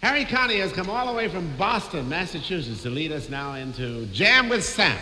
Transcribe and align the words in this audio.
Harry 0.00 0.24
Connie 0.24 0.58
has 0.58 0.72
come 0.72 0.88
all 0.88 1.06
the 1.06 1.12
way 1.12 1.28
from 1.28 1.54
Boston, 1.58 2.08
Massachusetts 2.08 2.82
to 2.82 2.90
lead 2.90 3.12
us 3.12 3.28
now 3.28 3.54
into 3.54 4.06
Jam 4.06 4.48
with 4.48 4.64
Sam. 4.64 4.98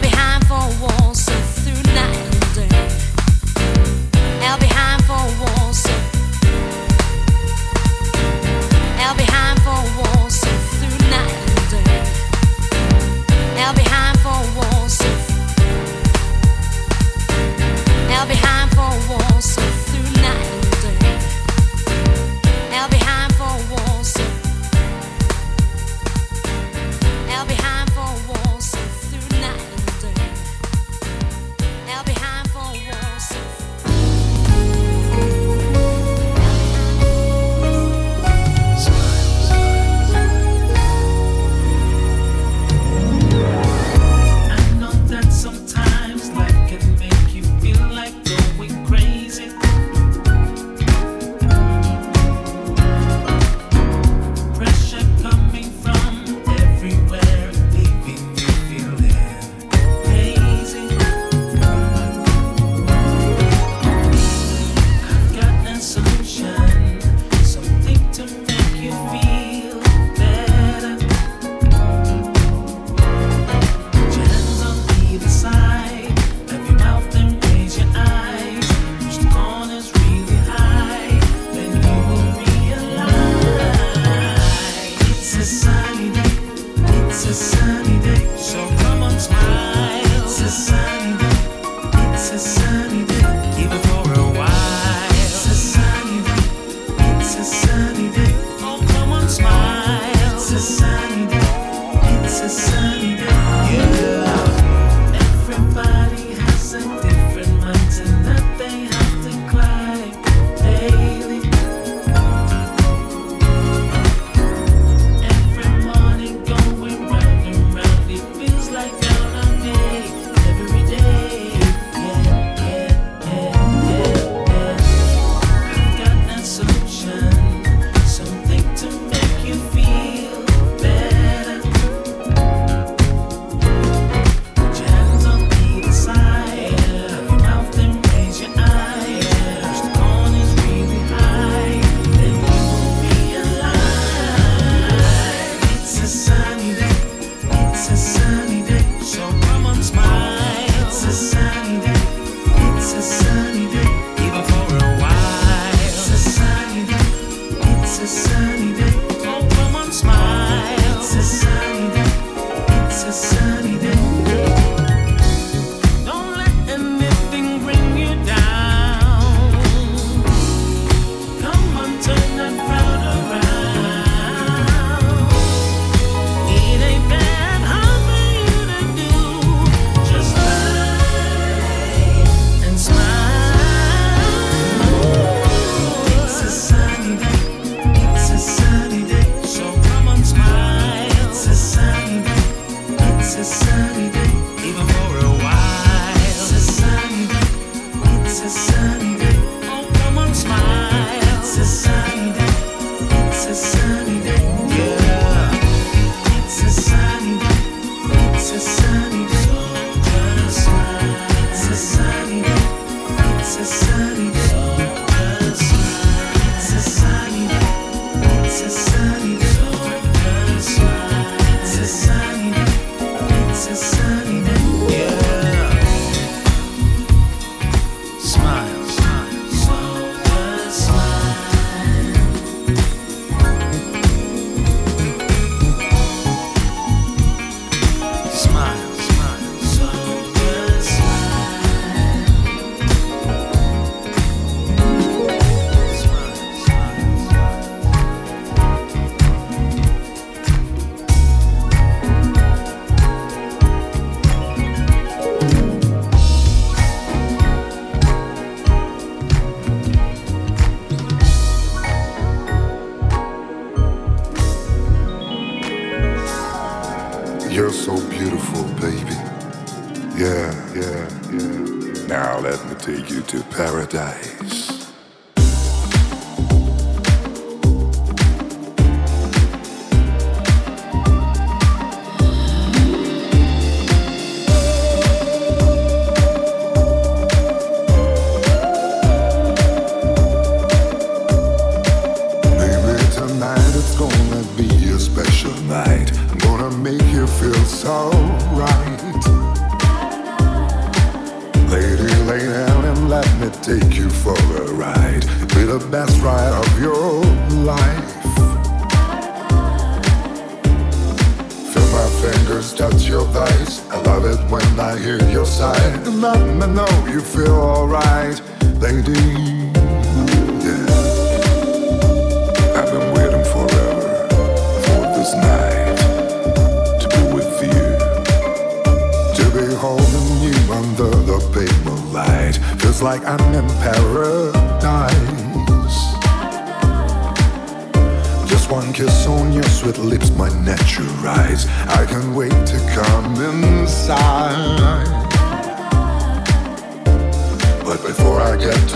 behind 0.00 0.37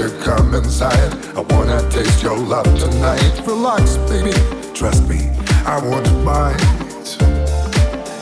to 0.02 0.10
come 0.18 0.52
inside. 0.54 1.12
I 1.36 1.40
wanna 1.54 1.78
taste 1.88 2.22
your 2.24 2.36
love 2.36 2.66
tonight. 2.76 3.34
Relax, 3.46 3.96
baby, 4.10 4.34
trust 4.74 5.08
me, 5.08 5.30
I 5.64 5.78
won't 5.78 6.10
bite. 6.26 6.58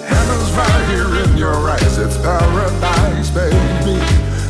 Heaven's 0.04 0.50
right 0.60 0.84
here 0.92 1.10
in 1.24 1.38
your 1.38 1.56
eyes, 1.72 1.96
it's 1.96 2.18
paradise, 2.18 3.30
baby. 3.30 3.96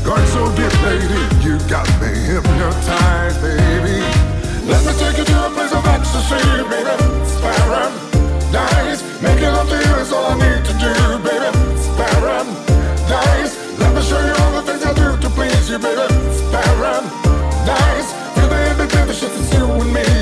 Going 0.03 0.27
so 0.35 0.43
deep, 0.59 0.75
lady, 0.83 1.23
you 1.47 1.55
got 1.71 1.87
me 2.03 2.11
hypnotized, 2.31 3.41
baby. 3.41 4.03
Let 4.67 4.83
me 4.87 4.93
take 4.99 5.19
you 5.19 5.25
to 5.25 5.47
a 5.47 5.51
place 5.55 5.73
of 5.73 5.87
ecstasy, 5.87 6.43
baby. 6.67 6.95
It's 7.23 7.39
paradise. 7.39 9.01
Making 9.23 9.53
love 9.55 9.69
to 9.69 9.77
you 9.77 9.95
is 10.03 10.13
all 10.13 10.33
I 10.33 10.35
need 10.35 10.65
to 10.67 10.75
do, 10.83 10.93
baby. 11.23 11.51
It's 11.79 11.87
paradise. 11.95 13.55
Let 13.79 13.95
me 13.95 14.03
show 14.03 14.19
you 14.19 14.35
all 14.43 14.53
the 14.59 14.63
things 14.67 14.83
I 14.85 14.93
do 14.95 15.17
to 15.23 15.31
please 15.31 15.71
you, 15.71 15.79
baby. 15.79 16.03
It's 16.11 16.43
paradise 16.51 16.80
nights. 17.71 18.13
Feel 18.35 18.49
the 18.49 18.57
energy 18.57 18.97
It's 19.27 19.55
you 19.55 19.65
and 19.67 19.93
me. 19.95 20.20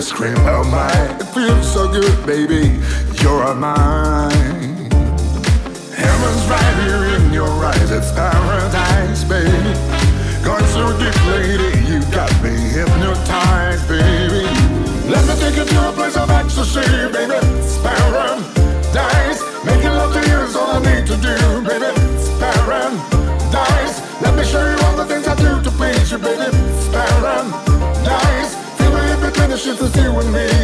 ice 0.00 0.12
cream. 0.12 0.34
Oh 0.38 0.64
my, 0.64 0.90
it 1.20 1.24
feels 1.34 1.70
so 1.70 1.86
good, 1.86 2.24
baby. 2.24 2.80
You're 3.20 3.44
all 3.44 3.54
mine. 3.54 4.88
Heaven's 5.92 6.44
right 6.48 6.76
here 6.84 7.04
in 7.16 7.34
your 7.34 7.52
eyes. 7.70 7.90
It's 7.90 8.10
paradise, 8.12 9.24
baby. 9.24 9.60
Going 10.42 10.64
so 10.72 10.88
deep, 10.98 11.20
lady, 11.26 11.72
you 11.84 12.00
got 12.16 12.32
me 12.42 12.56
hypnotized, 12.72 13.86
baby. 13.88 14.48
Let 15.06 15.22
me 15.28 15.34
take 15.38 15.56
you 15.56 15.66
to 15.66 15.88
a 15.90 15.92
place 15.92 16.16
of 16.16 16.30
ecstasy, 16.30 16.80
baby. 17.12 17.59
From 30.22 30.32
now 30.32 30.59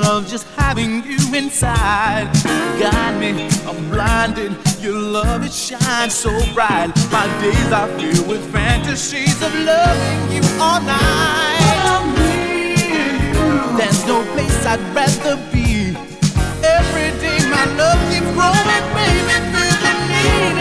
love 0.00 0.26
just 0.26 0.46
having 0.56 1.04
you 1.04 1.18
inside. 1.34 2.28
Guide 2.80 3.20
me, 3.20 3.48
I'm 3.66 3.90
blinded. 3.90 4.52
Your 4.80 4.98
love 4.98 5.44
it 5.44 5.52
shines 5.52 6.14
so 6.14 6.30
bright. 6.54 6.90
My 7.12 7.26
days 7.40 7.72
are 7.72 7.88
filled 7.98 8.28
with 8.28 8.42
fantasies 8.52 9.42
of 9.42 9.52
loving 9.54 10.20
you 10.34 10.42
all 10.60 10.80
night. 10.80 11.60
There's 13.76 14.06
no 14.06 14.22
place 14.32 14.66
I'd 14.66 14.80
rather 14.94 15.36
be. 15.52 15.96
Every 16.62 17.10
day 17.20 17.38
my 17.50 17.64
love 17.76 18.00
keeps 18.10 18.30
growing, 18.36 18.84
baby, 18.96 19.36
feeling 19.52 20.00
needed. 20.12 20.59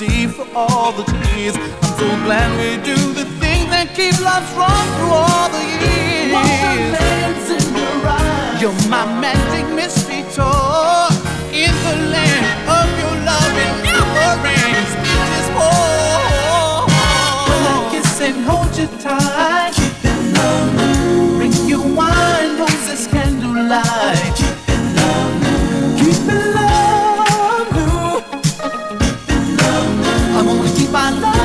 see 0.00 0.26
for 0.26 0.46
all 0.54 0.92
the 0.92 1.04
tears. 1.04 1.54
I'm 1.56 1.92
so 2.00 2.08
glad 2.24 2.48
we 2.56 2.82
do 2.82 2.96
the 3.12 3.26
things 3.36 3.68
that 3.68 3.92
keep 3.94 4.16
life 4.24 4.46
strong 4.48 4.86
through 4.96 5.12
all 5.12 5.48
the 5.52 5.59
amor 30.40 30.66
y 30.78 30.84
palabras. 30.84 31.39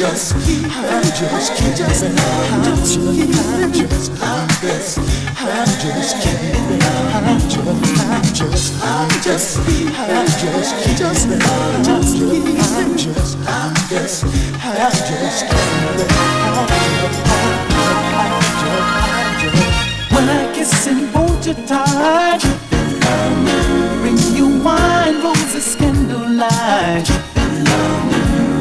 just, 0.00 0.34
I 0.34 1.02
just 1.02 1.56
can't, 1.56 1.78
I 1.78 1.92
just 2.64 2.96
can't, 2.96 3.36
I 3.36 3.68
just, 3.68 4.08
I 4.08 4.48
just, 4.62 4.96
I 4.96 5.68
just 5.76 6.16
can't, 6.22 6.80
I 6.80 7.36
just, 7.50 7.60
I 7.60 8.18
just, 8.32 8.80
I 8.80 9.08
just, 9.20 9.58
I 9.58 10.24
just 10.24 10.48
can't, 10.80 10.96
just, 10.96 11.28
I 11.28 11.36
just, 11.90 12.24
I 13.44 13.76
just, 13.90 14.24
I 14.24 14.24
just, 14.24 14.24
I 14.24 14.88
just 15.04 15.42
can't. 15.50 16.00
When 20.14 20.26
I 20.30 20.50
kiss 20.54 20.86
and 20.86 21.10
hold 21.10 21.44
you 21.44 21.54
tight, 21.66 22.40
bring 24.00 24.16
you 24.34 24.46
wine, 24.64 25.22
roses, 25.22 25.76
candlelight. 25.76 27.20